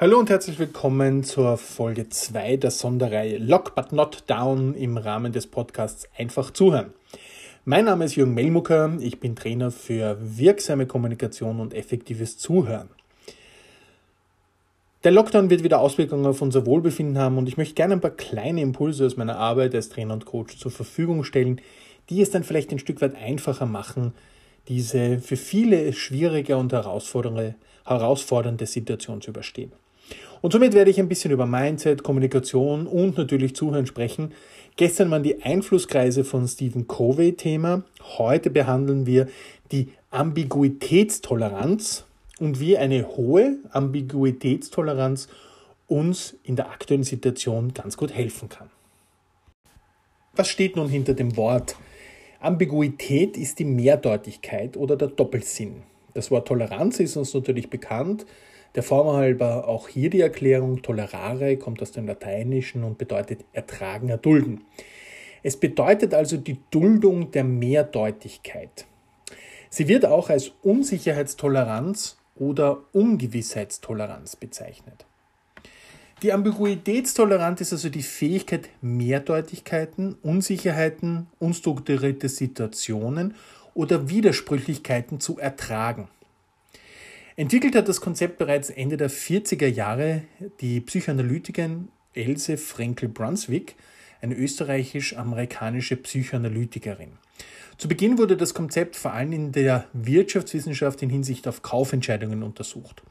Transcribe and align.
Hallo 0.00 0.16
und 0.20 0.30
herzlich 0.30 0.60
willkommen 0.60 1.24
zur 1.24 1.56
Folge 1.56 2.08
2 2.08 2.58
der 2.58 2.70
Sonderreihe 2.70 3.38
Lock 3.38 3.74
but 3.74 3.90
not 3.90 4.22
down 4.28 4.76
im 4.76 4.96
Rahmen 4.96 5.32
des 5.32 5.48
Podcasts 5.48 6.08
Einfach 6.16 6.52
zuhören. 6.52 6.92
Mein 7.64 7.86
Name 7.86 8.04
ist 8.04 8.14
Jürgen 8.14 8.32
Melmucker, 8.32 8.96
ich 9.00 9.18
bin 9.18 9.34
Trainer 9.34 9.72
für 9.72 10.16
wirksame 10.20 10.86
Kommunikation 10.86 11.58
und 11.58 11.74
effektives 11.74 12.38
Zuhören. 12.38 12.90
Der 15.02 15.10
Lockdown 15.10 15.50
wird 15.50 15.64
wieder 15.64 15.80
Auswirkungen 15.80 16.26
auf 16.26 16.42
unser 16.42 16.64
Wohlbefinden 16.64 17.18
haben 17.18 17.36
und 17.36 17.48
ich 17.48 17.56
möchte 17.56 17.74
gerne 17.74 17.94
ein 17.94 18.00
paar 18.00 18.12
kleine 18.12 18.60
Impulse 18.60 19.04
aus 19.04 19.16
meiner 19.16 19.36
Arbeit 19.36 19.74
als 19.74 19.88
Trainer 19.88 20.14
und 20.14 20.26
Coach 20.26 20.58
zur 20.58 20.70
Verfügung 20.70 21.24
stellen, 21.24 21.60
die 22.08 22.22
es 22.22 22.30
dann 22.30 22.44
vielleicht 22.44 22.70
ein 22.70 22.78
Stück 22.78 23.00
weit 23.00 23.16
einfacher 23.16 23.66
machen, 23.66 24.12
diese 24.68 25.18
für 25.18 25.36
viele 25.36 25.92
schwierige 25.92 26.56
und 26.56 26.72
herausfordernde, 26.72 27.56
herausfordernde 27.84 28.66
Situation 28.66 29.20
zu 29.20 29.30
überstehen. 29.30 29.72
Und 30.40 30.52
somit 30.52 30.72
werde 30.74 30.90
ich 30.90 30.98
ein 30.98 31.08
bisschen 31.08 31.30
über 31.30 31.46
Mindset, 31.46 32.02
Kommunikation 32.02 32.86
und 32.86 33.18
natürlich 33.18 33.56
Zuhören 33.56 33.86
sprechen. 33.86 34.32
Gestern 34.76 35.10
waren 35.10 35.22
die 35.22 35.42
Einflusskreise 35.42 36.24
von 36.24 36.46
Stephen 36.46 36.86
Covey 36.86 37.32
Thema. 37.34 37.82
Heute 38.18 38.50
behandeln 38.50 39.06
wir 39.06 39.28
die 39.72 39.92
Ambiguitätstoleranz 40.10 42.04
und 42.38 42.60
wie 42.60 42.78
eine 42.78 43.08
hohe 43.08 43.58
Ambiguitätstoleranz 43.70 45.28
uns 45.88 46.36
in 46.44 46.54
der 46.56 46.70
aktuellen 46.70 47.02
Situation 47.02 47.74
ganz 47.74 47.96
gut 47.96 48.12
helfen 48.12 48.48
kann. 48.48 48.70
Was 50.34 50.48
steht 50.48 50.76
nun 50.76 50.88
hinter 50.88 51.14
dem 51.14 51.36
Wort? 51.36 51.74
Ambiguität 52.40 53.36
ist 53.36 53.58
die 53.58 53.64
Mehrdeutigkeit 53.64 54.76
oder 54.76 54.96
der 54.96 55.08
Doppelsinn. 55.08 55.82
Das 56.14 56.30
Wort 56.30 56.46
Toleranz 56.46 57.00
ist 57.00 57.16
uns 57.16 57.34
natürlich 57.34 57.68
bekannt. 57.70 58.24
Der 58.74 58.82
Form 58.82 59.16
halber 59.16 59.66
auch 59.66 59.88
hier 59.88 60.10
die 60.10 60.20
Erklärung 60.20 60.82
tolerare 60.82 61.56
kommt 61.56 61.82
aus 61.82 61.92
dem 61.92 62.06
Lateinischen 62.06 62.84
und 62.84 62.98
bedeutet 62.98 63.44
ertragen, 63.52 64.08
erdulden. 64.08 64.64
Es 65.42 65.56
bedeutet 65.56 66.14
also 66.14 66.36
die 66.36 66.58
Duldung 66.70 67.30
der 67.30 67.44
Mehrdeutigkeit. 67.44 68.86
Sie 69.70 69.88
wird 69.88 70.06
auch 70.06 70.30
als 70.30 70.52
Unsicherheitstoleranz 70.62 72.18
oder 72.36 72.82
Ungewissheitstoleranz 72.92 74.36
bezeichnet. 74.36 75.04
Die 76.22 76.32
Ambiguitätstoleranz 76.32 77.60
ist 77.60 77.72
also 77.72 77.90
die 77.90 78.02
Fähigkeit, 78.02 78.68
Mehrdeutigkeiten, 78.80 80.16
Unsicherheiten, 80.22 81.28
unstrukturierte 81.38 82.28
Situationen 82.28 83.34
oder 83.74 84.08
Widersprüchlichkeiten 84.08 85.20
zu 85.20 85.38
ertragen. 85.38 86.08
Entwickelt 87.38 87.76
hat 87.76 87.86
das 87.86 88.00
Konzept 88.00 88.36
bereits 88.38 88.68
Ende 88.68 88.96
der 88.96 89.08
40er 89.08 89.68
Jahre 89.68 90.22
die 90.60 90.80
Psychoanalytikerin 90.80 91.86
Else 92.12 92.56
Frenkel-Brunswick, 92.56 93.76
eine 94.20 94.34
österreichisch-amerikanische 94.34 95.94
Psychoanalytikerin. 95.94 97.12
Zu 97.76 97.86
Beginn 97.86 98.18
wurde 98.18 98.36
das 98.36 98.54
Konzept 98.54 98.96
vor 98.96 99.12
allem 99.12 99.30
in 99.30 99.52
der 99.52 99.84
Wirtschaftswissenschaft 99.92 101.00
in 101.00 101.10
Hinsicht 101.10 101.46
auf 101.46 101.62
Kaufentscheidungen 101.62 102.42
untersucht. 102.42 103.04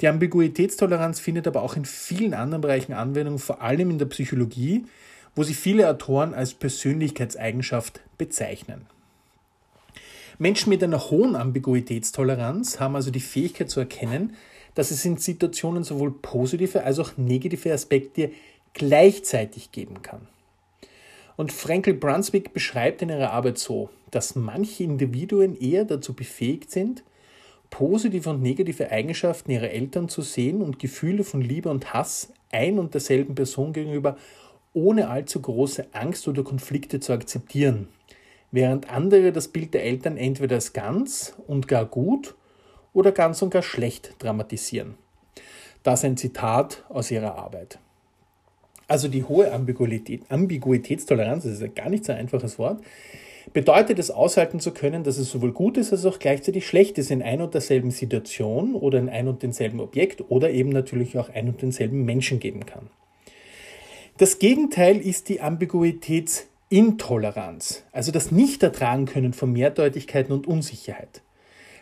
Die 0.00 0.08
Ambiguitätstoleranz 0.08 1.20
findet 1.20 1.46
aber 1.46 1.60
auch 1.60 1.76
in 1.76 1.84
vielen 1.84 2.32
anderen 2.32 2.62
Bereichen 2.62 2.94
Anwendung, 2.94 3.38
vor 3.38 3.60
allem 3.60 3.90
in 3.90 3.98
der 3.98 4.06
Psychologie, 4.06 4.86
wo 5.34 5.42
sie 5.42 5.52
viele 5.52 5.86
Autoren 5.90 6.32
als 6.32 6.54
Persönlichkeitseigenschaft 6.54 8.00
bezeichnen. 8.16 8.86
Menschen 10.40 10.70
mit 10.70 10.82
einer 10.82 11.10
hohen 11.10 11.36
Ambiguitätstoleranz 11.36 12.80
haben 12.80 12.96
also 12.96 13.10
die 13.10 13.20
Fähigkeit 13.20 13.68
zu 13.68 13.78
erkennen, 13.78 14.36
dass 14.74 14.90
es 14.90 15.04
in 15.04 15.18
Situationen 15.18 15.84
sowohl 15.84 16.12
positive 16.12 16.82
als 16.82 16.98
auch 16.98 17.18
negative 17.18 17.70
Aspekte 17.70 18.30
gleichzeitig 18.72 19.70
geben 19.70 20.00
kann. 20.00 20.28
Und 21.36 21.52
Frankel 21.52 21.92
Brunswick 21.92 22.54
beschreibt 22.54 23.02
in 23.02 23.10
ihrer 23.10 23.32
Arbeit 23.32 23.58
so, 23.58 23.90
dass 24.10 24.34
manche 24.34 24.82
Individuen 24.82 25.60
eher 25.60 25.84
dazu 25.84 26.14
befähigt 26.14 26.70
sind, 26.70 27.04
positive 27.68 28.30
und 28.30 28.40
negative 28.40 28.90
Eigenschaften 28.90 29.50
ihrer 29.50 29.68
Eltern 29.68 30.08
zu 30.08 30.22
sehen 30.22 30.62
und 30.62 30.78
Gefühle 30.78 31.22
von 31.22 31.42
Liebe 31.42 31.68
und 31.68 31.92
Hass 31.92 32.32
ein 32.50 32.78
und 32.78 32.94
derselben 32.94 33.34
Person 33.34 33.74
gegenüber 33.74 34.16
ohne 34.72 35.10
allzu 35.10 35.42
große 35.42 35.88
Angst 35.92 36.26
oder 36.28 36.42
Konflikte 36.42 36.98
zu 36.98 37.12
akzeptieren 37.12 37.88
während 38.52 38.90
andere 38.90 39.32
das 39.32 39.48
Bild 39.48 39.74
der 39.74 39.84
Eltern 39.84 40.16
entweder 40.16 40.56
als 40.56 40.72
ganz 40.72 41.34
und 41.46 41.68
gar 41.68 41.84
gut 41.84 42.34
oder 42.92 43.12
ganz 43.12 43.42
und 43.42 43.50
gar 43.50 43.62
schlecht 43.62 44.14
dramatisieren. 44.18 44.94
Das 45.82 46.04
ein 46.04 46.16
Zitat 46.16 46.84
aus 46.88 47.10
ihrer 47.10 47.36
Arbeit. 47.36 47.78
Also 48.86 49.08
die 49.08 49.24
hohe 49.24 49.52
Ambiguität, 49.52 50.22
Ambiguitätstoleranz, 50.28 51.44
das 51.44 51.52
ist 51.52 51.62
ein 51.62 51.74
gar 51.74 51.88
nicht 51.88 52.04
so 52.04 52.12
einfaches 52.12 52.58
Wort, 52.58 52.82
bedeutet 53.52 53.98
es 53.98 54.10
aushalten 54.10 54.60
zu 54.60 54.72
können, 54.72 55.04
dass 55.04 55.16
es 55.16 55.30
sowohl 55.30 55.52
gut 55.52 55.76
ist 55.76 55.92
als 55.92 56.04
auch 56.04 56.18
gleichzeitig 56.18 56.66
schlecht 56.66 56.98
ist 56.98 57.10
in 57.10 57.22
ein 57.22 57.40
und 57.40 57.54
derselben 57.54 57.90
Situation 57.90 58.74
oder 58.74 58.98
in 58.98 59.08
ein 59.08 59.28
und 59.28 59.42
denselben 59.42 59.80
Objekt 59.80 60.24
oder 60.28 60.50
eben 60.50 60.70
natürlich 60.70 61.16
auch 61.18 61.28
ein 61.30 61.48
und 61.48 61.62
denselben 61.62 62.04
Menschen 62.04 62.40
geben 62.40 62.66
kann. 62.66 62.90
Das 64.18 64.38
Gegenteil 64.38 64.98
ist 64.98 65.28
die 65.28 65.40
Ambiguitäts 65.40 66.49
Intoleranz, 66.72 67.82
also 67.90 68.12
das 68.12 68.30
Nicht-Ertragen 68.30 69.04
können 69.04 69.32
von 69.32 69.52
Mehrdeutigkeiten 69.52 70.32
und 70.32 70.46
Unsicherheit. 70.46 71.20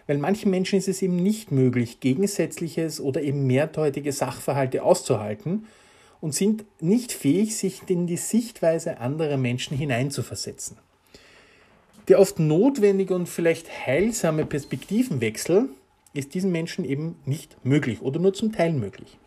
Weil 0.07 0.17
manchen 0.17 0.51
Menschen 0.51 0.79
ist 0.79 0.89
es 0.89 1.03
eben 1.03 1.17
nicht 1.17 1.53
möglich, 1.53 2.01
gegensätzliches 2.01 2.99
oder 2.99 3.21
eben 3.21 3.47
mehrdeutige 3.47 4.13
Sachverhalte 4.13 4.83
auszuhalten 4.83 5.67
und 6.23 6.35
sind 6.35 6.65
nicht 6.81 7.13
fähig, 7.13 7.55
sich 7.55 7.83
in 7.89 8.07
die 8.07 8.17
Sichtweise 8.17 8.99
anderer 8.99 9.37
Menschen 9.37 9.77
hineinzuversetzen. 9.77 10.79
Der 12.09 12.19
oft 12.19 12.39
notwendige 12.39 13.15
und 13.15 13.29
vielleicht 13.29 13.69
heilsame 13.87 14.47
Perspektivenwechsel 14.47 15.69
ist 16.15 16.33
diesen 16.33 16.51
Menschen 16.51 16.87
eben 16.87 17.17
nicht 17.27 17.63
möglich 17.63 18.01
oder 18.01 18.19
nur 18.21 18.33
zum 18.33 18.53
Teil 18.53 18.73
möglich. 18.73 19.19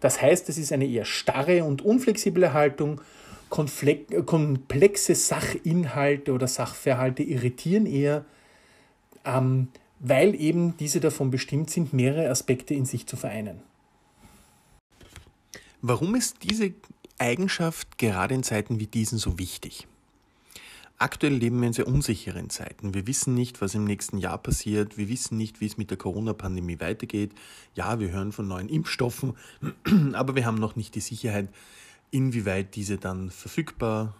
Das 0.00 0.20
heißt, 0.20 0.48
es 0.48 0.58
ist 0.58 0.72
eine 0.72 0.88
eher 0.88 1.04
starre 1.04 1.62
und 1.62 1.82
unflexible 1.82 2.52
Haltung 2.52 3.00
komplexe 3.50 5.14
Sachinhalte 5.14 6.32
oder 6.32 6.46
Sachverhalte 6.46 7.22
irritieren 7.22 7.86
eher, 7.86 8.24
ähm, 9.24 9.68
weil 9.98 10.34
eben 10.40 10.76
diese 10.78 11.00
davon 11.00 11.30
bestimmt 11.30 11.68
sind, 11.70 11.92
mehrere 11.92 12.30
Aspekte 12.30 12.74
in 12.74 12.86
sich 12.86 13.06
zu 13.06 13.16
vereinen. 13.16 13.60
Warum 15.82 16.14
ist 16.14 16.38
diese 16.42 16.72
Eigenschaft 17.18 17.98
gerade 17.98 18.34
in 18.34 18.42
Zeiten 18.42 18.80
wie 18.80 18.86
diesen 18.86 19.18
so 19.18 19.38
wichtig? 19.38 19.86
Aktuell 20.98 21.32
leben 21.32 21.60
wir 21.60 21.68
in 21.68 21.72
sehr 21.72 21.86
unsicheren 21.88 22.50
Zeiten. 22.50 22.92
Wir 22.92 23.06
wissen 23.06 23.34
nicht, 23.34 23.62
was 23.62 23.74
im 23.74 23.84
nächsten 23.84 24.18
Jahr 24.18 24.36
passiert. 24.36 24.98
Wir 24.98 25.08
wissen 25.08 25.38
nicht, 25.38 25.62
wie 25.62 25.66
es 25.66 25.78
mit 25.78 25.90
der 25.90 25.96
Corona-Pandemie 25.96 26.78
weitergeht. 26.78 27.32
Ja, 27.74 27.98
wir 28.00 28.10
hören 28.10 28.32
von 28.32 28.46
neuen 28.46 28.68
Impfstoffen, 28.68 29.34
aber 30.12 30.34
wir 30.34 30.44
haben 30.44 30.58
noch 30.58 30.76
nicht 30.76 30.94
die 30.94 31.00
Sicherheit, 31.00 31.48
inwieweit 32.10 32.74
diese 32.74 32.98
dann 32.98 33.30
verfügbar, 33.30 34.14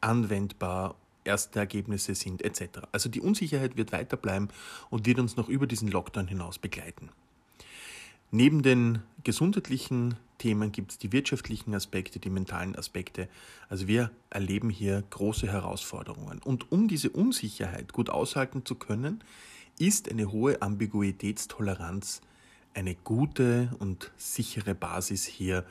anwendbar, 0.00 0.94
erste 1.24 1.58
Ergebnisse 1.58 2.14
sind 2.14 2.42
etc. 2.42 2.80
Also 2.92 3.08
die 3.08 3.20
Unsicherheit 3.20 3.76
wird 3.76 3.92
weiter 3.92 4.16
bleiben 4.16 4.48
und 4.88 5.06
wird 5.06 5.18
uns 5.18 5.36
noch 5.36 5.48
über 5.48 5.66
diesen 5.66 5.88
Lockdown 5.88 6.28
hinaus 6.28 6.58
begleiten. 6.58 7.10
Neben 8.30 8.62
den 8.62 9.02
gesundheitlichen 9.24 10.14
Themen 10.38 10.72
gibt 10.72 10.92
es 10.92 10.98
die 10.98 11.12
wirtschaftlichen 11.12 11.74
Aspekte, 11.74 12.20
die 12.20 12.30
mentalen 12.30 12.76
Aspekte. 12.76 13.28
Also 13.68 13.88
wir 13.88 14.10
erleben 14.30 14.70
hier 14.70 15.02
große 15.10 15.48
Herausforderungen. 15.48 16.40
Und 16.42 16.70
um 16.70 16.88
diese 16.88 17.10
Unsicherheit 17.10 17.92
gut 17.92 18.08
aushalten 18.08 18.64
zu 18.64 18.76
können, 18.76 19.22
ist 19.78 20.10
eine 20.10 20.30
hohe 20.30 20.62
Ambiguitätstoleranz 20.62 22.22
eine 22.72 22.94
gute 22.94 23.70
und 23.78 24.10
sichere 24.16 24.74
Basis 24.74 25.26
hier 25.26 25.64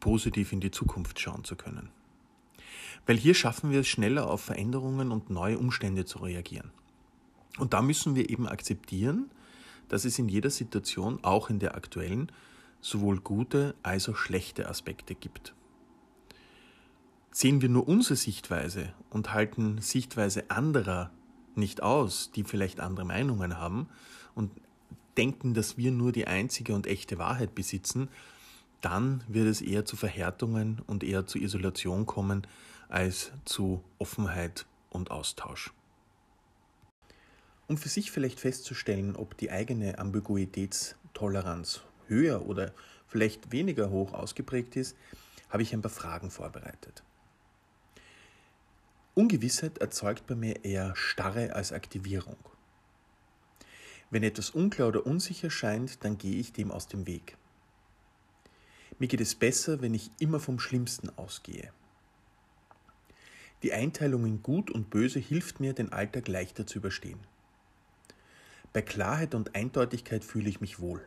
positiv 0.00 0.52
in 0.52 0.60
die 0.60 0.70
Zukunft 0.70 1.20
schauen 1.20 1.44
zu 1.44 1.56
können. 1.56 1.90
Weil 3.06 3.16
hier 3.16 3.34
schaffen 3.34 3.70
wir 3.70 3.80
es 3.80 3.88
schneller 3.88 4.28
auf 4.28 4.42
Veränderungen 4.42 5.12
und 5.12 5.30
neue 5.30 5.58
Umstände 5.58 6.04
zu 6.04 6.18
reagieren. 6.18 6.70
Und 7.58 7.72
da 7.72 7.82
müssen 7.82 8.14
wir 8.14 8.30
eben 8.30 8.46
akzeptieren, 8.46 9.30
dass 9.88 10.04
es 10.04 10.18
in 10.18 10.28
jeder 10.28 10.50
Situation, 10.50 11.18
auch 11.22 11.50
in 11.50 11.58
der 11.58 11.74
aktuellen, 11.74 12.30
sowohl 12.80 13.20
gute 13.20 13.74
als 13.82 14.08
auch 14.08 14.16
schlechte 14.16 14.68
Aspekte 14.68 15.14
gibt. 15.14 15.54
Sehen 17.30 17.60
wir 17.60 17.68
nur 17.68 17.88
unsere 17.88 18.16
Sichtweise 18.16 18.92
und 19.10 19.32
halten 19.32 19.80
Sichtweise 19.80 20.50
anderer 20.50 21.10
nicht 21.54 21.82
aus, 21.82 22.30
die 22.32 22.44
vielleicht 22.44 22.80
andere 22.80 23.04
Meinungen 23.04 23.58
haben 23.58 23.88
und 24.34 24.50
denken, 25.16 25.54
dass 25.54 25.76
wir 25.76 25.90
nur 25.90 26.12
die 26.12 26.26
einzige 26.26 26.74
und 26.74 26.86
echte 26.86 27.18
Wahrheit 27.18 27.54
besitzen, 27.54 28.08
dann 28.80 29.24
wird 29.28 29.46
es 29.46 29.60
eher 29.60 29.84
zu 29.84 29.96
Verhärtungen 29.96 30.80
und 30.86 31.02
eher 31.02 31.26
zu 31.26 31.38
Isolation 31.38 32.06
kommen 32.06 32.46
als 32.88 33.32
zu 33.44 33.82
Offenheit 33.98 34.66
und 34.90 35.10
Austausch. 35.10 35.72
Um 37.66 37.76
für 37.76 37.88
sich 37.88 38.10
vielleicht 38.10 38.40
festzustellen, 38.40 39.14
ob 39.14 39.36
die 39.36 39.50
eigene 39.50 39.98
Ambiguitätstoleranz 39.98 41.82
höher 42.06 42.46
oder 42.46 42.72
vielleicht 43.06 43.52
weniger 43.52 43.90
hoch 43.90 44.14
ausgeprägt 44.14 44.76
ist, 44.76 44.96
habe 45.50 45.62
ich 45.62 45.74
ein 45.74 45.82
paar 45.82 45.90
Fragen 45.90 46.30
vorbereitet. 46.30 47.02
Ungewissheit 49.14 49.78
erzeugt 49.78 50.26
bei 50.26 50.34
mir 50.34 50.64
eher 50.64 50.94
Starre 50.94 51.54
als 51.54 51.72
Aktivierung. 51.72 52.36
Wenn 54.10 54.22
etwas 54.22 54.50
unklar 54.50 54.88
oder 54.88 55.04
unsicher 55.04 55.50
scheint, 55.50 56.04
dann 56.04 56.16
gehe 56.16 56.36
ich 56.36 56.52
dem 56.52 56.70
aus 56.70 56.86
dem 56.86 57.06
Weg. 57.06 57.36
Mir 58.98 59.08
geht 59.08 59.20
es 59.20 59.34
besser, 59.34 59.80
wenn 59.80 59.94
ich 59.94 60.10
immer 60.18 60.40
vom 60.40 60.58
Schlimmsten 60.58 61.10
ausgehe. 61.16 61.72
Die 63.62 63.72
Einteilung 63.72 64.24
in 64.24 64.42
Gut 64.42 64.70
und 64.70 64.90
Böse 64.90 65.18
hilft 65.18 65.60
mir, 65.60 65.72
den 65.72 65.92
Alltag 65.92 66.28
leichter 66.28 66.66
zu 66.66 66.78
überstehen. 66.78 67.18
Bei 68.72 68.82
Klarheit 68.82 69.34
und 69.34 69.54
Eindeutigkeit 69.54 70.24
fühle 70.24 70.48
ich 70.48 70.60
mich 70.60 70.78
wohl. 70.80 71.04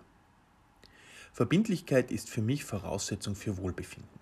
Verbindlichkeit 1.31 2.11
ist 2.11 2.29
für 2.29 2.41
mich 2.41 2.65
Voraussetzung 2.65 3.35
für 3.35 3.57
Wohlbefinden. 3.57 4.19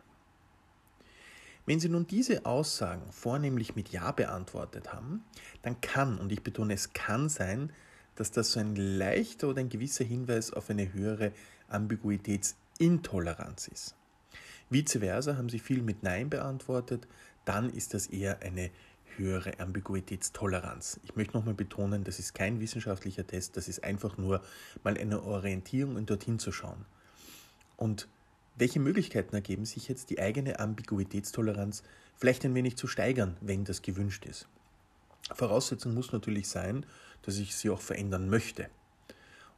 Wenn 1.66 1.80
Sie 1.80 1.90
nun 1.90 2.08
diese 2.08 2.46
Aussagen 2.46 3.12
vornehmlich 3.12 3.76
mit 3.76 3.90
Ja 3.90 4.12
beantwortet 4.12 4.94
haben, 4.94 5.24
dann 5.62 5.82
kann, 5.82 6.18
und 6.18 6.32
ich 6.32 6.42
betone 6.42 6.74
es 6.74 6.94
kann 6.94 7.30
sein, 7.30 7.72
dass 8.16 8.32
das 8.32 8.52
so 8.52 8.60
ein 8.60 8.76
leichter 8.76 9.50
oder 9.50 9.60
ein 9.60 9.70
gewisser 9.70 10.04
Hinweis 10.04 10.52
auf 10.52 10.70
eine 10.70 10.94
höhere 10.94 11.32
Ambiguitätsintoleranz 12.80 13.68
ist. 13.68 13.96
Vice 14.70 15.00
versa 15.00 15.36
haben 15.36 15.50
Sie 15.50 15.60
viel 15.60 15.82
mit 15.82 16.04
Nein 16.04 16.30
beantwortet, 16.30 17.08
dann 17.44 17.70
ist 17.70 17.94
das 17.94 18.08
eher 18.08 18.42
eine 18.42 18.72
höhere 19.18 19.60
Ambiguitätstoleranz. 19.60 21.00
Ich 21.04 21.16
möchte 21.16 21.36
nochmal 21.36 21.56
betonen, 21.56 22.04
das 22.04 22.20
ist 22.20 22.34
kein 22.34 22.60
wissenschaftlicher 22.60 23.28
Test, 23.28 23.58
das 23.58 23.68
ist 23.68 23.84
einfach 23.84 24.18
nur 24.18 24.42
mal 24.84 24.98
eine 24.98 25.24
Orientierung 25.24 25.96
und 25.96 26.10
dorthin 26.10 26.40
zu 26.40 26.52
schauen. 26.52 26.86
Und 27.76 28.08
welche 28.56 28.80
Möglichkeiten 28.80 29.36
ergeben 29.36 29.66
sich 29.66 29.90
jetzt, 29.90 30.10
die 30.10 30.20
eigene 30.20 30.60
Ambiguitätstoleranz 30.60 31.84
vielleicht 32.18 32.46
ein 32.46 32.56
wenig 32.56 32.78
zu 32.78 32.88
steigern, 32.88 33.36
wenn 33.42 33.66
das 33.66 33.82
gewünscht 33.82 34.26
ist? 34.26 34.48
Voraussetzung 35.34 35.94
muss 35.94 36.14
natürlich 36.14 36.48
sein, 36.48 36.86
dass 37.24 37.38
ich 37.38 37.56
sie 37.56 37.70
auch 37.70 37.82
verändern 37.82 38.30
möchte. 38.30 38.70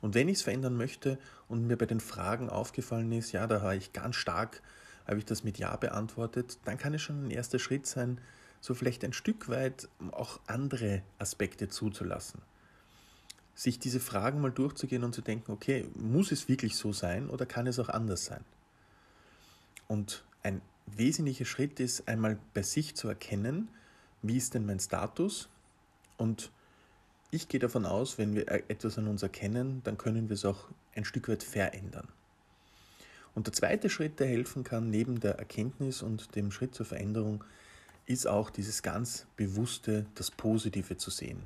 Und 0.02 0.16
wenn 0.16 0.28
ich 0.28 0.38
es 0.38 0.42
verändern 0.42 0.76
möchte 0.76 1.20
und 1.48 1.68
mir 1.68 1.78
bei 1.78 1.86
den 1.86 2.00
Fragen 2.00 2.50
aufgefallen 2.50 3.12
ist, 3.12 3.32
ja, 3.32 3.46
da 3.48 3.62
habe 3.62 3.76
ich 3.76 3.94
ganz 3.94 4.16
stark, 4.16 4.62
habe 5.08 5.20
ich 5.20 5.26
das 5.26 5.44
mit 5.44 5.58
Ja 5.58 5.76
beantwortet, 5.76 6.58
dann 6.66 6.78
kann 6.78 6.94
es 6.94 7.02
schon 7.02 7.28
ein 7.28 7.32
erster 7.32 7.60
Schritt 7.60 7.86
sein, 7.86 8.20
so 8.62 8.74
vielleicht 8.74 9.04
ein 9.04 9.14
Stück 9.14 9.50
weit 9.50 9.90
auch 10.12 10.40
andere 10.48 11.02
Aspekte 11.20 11.70
zuzulassen. 11.70 12.42
Sich 13.54 13.80
diese 13.80 14.00
Fragen 14.00 14.42
mal 14.42 14.52
durchzugehen 14.52 15.04
und 15.04 15.14
zu 15.14 15.22
denken, 15.22 15.52
okay, 15.52 15.88
muss 15.96 16.32
es 16.32 16.48
wirklich 16.48 16.76
so 16.76 16.94
sein 16.94 17.30
oder 17.30 17.46
kann 17.46 17.68
es 17.68 17.80
auch 17.80 17.90
anders 17.90 18.26
sein? 18.26 18.44
Und 19.88 20.24
ein 20.42 20.62
wesentlicher 20.86 21.46
Schritt 21.46 21.80
ist 21.80 22.08
einmal 22.08 22.40
bei 22.54 22.64
sich 22.64 22.96
zu 22.96 23.08
erkennen, 23.08 23.70
wie 24.22 24.38
ist 24.38 24.54
denn 24.54 24.66
mein 24.66 24.80
Status? 24.80 25.50
Und 26.18 26.52
ich 27.32 27.48
gehe 27.48 27.60
davon 27.60 27.86
aus, 27.86 28.18
wenn 28.18 28.36
wir 28.36 28.48
etwas 28.50 28.98
an 28.98 29.08
uns 29.08 29.24
erkennen, 29.24 29.82
dann 29.86 29.98
können 29.98 30.30
wir 30.30 30.34
es 30.34 30.46
auch 30.46 30.68
ein 30.96 31.06
Stück 31.06 31.30
weit 31.30 31.44
verändern. 31.44 32.10
Und 33.34 33.48
der 33.48 33.54
zweite 33.54 33.90
Schritt, 33.90 34.20
der 34.20 34.28
helfen 34.28 34.66
kann, 34.66 34.90
neben 34.90 35.22
der 35.22 35.40
Erkenntnis 35.40 36.02
und 36.02 36.36
dem 36.36 36.52
Schritt 36.52 36.76
zur 36.76 36.86
Veränderung, 36.86 37.44
ist 38.06 38.28
auch 38.28 38.50
dieses 38.50 38.84
ganz 38.84 39.26
bewusste, 39.38 40.06
das 40.16 40.30
Positive 40.30 40.98
zu 40.98 41.10
sehen. 41.10 41.44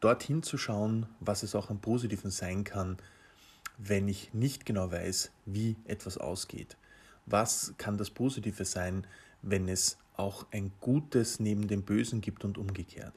Dorthin 0.00 0.42
zu 0.42 0.58
schauen, 0.58 1.06
was 1.20 1.42
es 1.42 1.54
auch 1.54 1.70
am 1.70 1.80
Positiven 1.80 2.30
sein 2.30 2.64
kann, 2.64 2.98
wenn 3.78 4.08
ich 4.08 4.34
nicht 4.34 4.66
genau 4.66 4.90
weiß, 4.92 5.30
wie 5.46 5.76
etwas 5.86 6.18
ausgeht. 6.18 6.76
Was 7.24 7.72
kann 7.78 7.96
das 7.96 8.10
Positive 8.10 8.64
sein, 8.66 9.06
wenn 9.40 9.68
es 9.68 9.96
auch 10.16 10.44
ein 10.50 10.72
Gutes 10.80 11.40
neben 11.40 11.68
dem 11.68 11.82
Bösen 11.82 12.20
gibt 12.20 12.44
und 12.44 12.58
umgekehrt? 12.58 13.14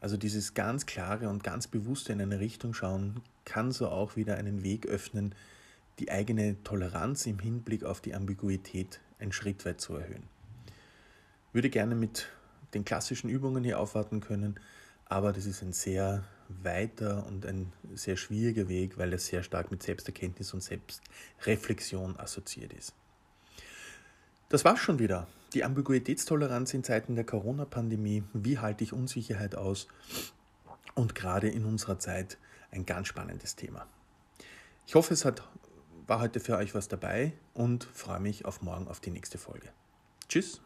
Also 0.00 0.16
dieses 0.16 0.54
ganz 0.54 0.86
klare 0.86 1.28
und 1.28 1.42
ganz 1.42 1.66
bewusste 1.66 2.12
in 2.12 2.20
eine 2.20 2.40
Richtung 2.40 2.74
schauen, 2.74 3.22
kann 3.44 3.72
so 3.72 3.88
auch 3.88 4.16
wieder 4.16 4.36
einen 4.36 4.62
Weg 4.62 4.86
öffnen, 4.86 5.34
die 5.98 6.10
eigene 6.10 6.62
Toleranz 6.62 7.26
im 7.26 7.38
Hinblick 7.38 7.84
auf 7.84 8.00
die 8.00 8.14
Ambiguität 8.14 9.00
einen 9.18 9.32
Schritt 9.32 9.64
weit 9.64 9.80
zu 9.80 9.94
erhöhen 9.94 10.28
würde 11.56 11.70
gerne 11.70 11.94
mit 11.94 12.28
den 12.74 12.84
klassischen 12.84 13.30
Übungen 13.30 13.64
hier 13.64 13.80
aufwarten 13.80 14.20
können, 14.20 14.60
aber 15.06 15.32
das 15.32 15.46
ist 15.46 15.62
ein 15.62 15.72
sehr 15.72 16.22
weiter 16.48 17.26
und 17.26 17.46
ein 17.46 17.72
sehr 17.94 18.18
schwieriger 18.18 18.68
Weg, 18.68 18.98
weil 18.98 19.10
er 19.10 19.18
sehr 19.18 19.42
stark 19.42 19.70
mit 19.70 19.82
Selbsterkenntnis 19.82 20.52
und 20.52 20.62
Selbstreflexion 20.62 22.20
assoziiert 22.20 22.74
ist. 22.74 22.92
Das 24.48 24.64
war's 24.64 24.78
schon 24.78 25.00
wieder. 25.00 25.26
Die 25.54 25.64
Ambiguitätstoleranz 25.64 26.72
in 26.72 26.84
Zeiten 26.84 27.16
der 27.16 27.24
Corona-Pandemie. 27.24 28.22
Wie 28.32 28.58
halte 28.58 28.84
ich 28.84 28.92
Unsicherheit 28.92 29.56
aus? 29.56 29.88
Und 30.94 31.14
gerade 31.14 31.48
in 31.48 31.64
unserer 31.64 31.98
Zeit 31.98 32.38
ein 32.70 32.86
ganz 32.86 33.08
spannendes 33.08 33.56
Thema. 33.56 33.86
Ich 34.86 34.94
hoffe, 34.94 35.14
es 35.14 35.24
hat, 35.24 35.42
war 36.06 36.20
heute 36.20 36.38
für 36.38 36.56
euch 36.56 36.74
was 36.74 36.86
dabei 36.86 37.32
und 37.54 37.84
freue 37.84 38.20
mich 38.20 38.44
auf 38.44 38.62
morgen 38.62 38.86
auf 38.86 39.00
die 39.00 39.10
nächste 39.10 39.36
Folge. 39.36 39.68
Tschüss. 40.28 40.60